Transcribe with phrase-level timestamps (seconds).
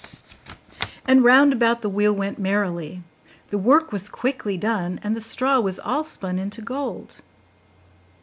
[1.05, 3.03] And round about the wheel went merrily;
[3.51, 7.17] the work was quickly done, and the straw was all spun into gold.